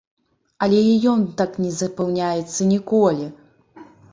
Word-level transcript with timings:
Але 0.67 0.79
і 0.91 0.95
ён 1.11 1.19
так 1.43 1.51
не 1.65 1.71
запаўняецца 1.81 2.61
ніколі! 2.73 3.25